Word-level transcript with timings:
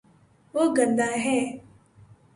وہ 0.53 0.63
گندا 0.77 1.09
ہے 1.25 1.39